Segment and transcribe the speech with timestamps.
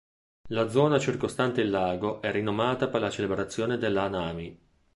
[0.47, 4.59] La zona circostante il lago è rinomata per la celebrazione dell'hanami.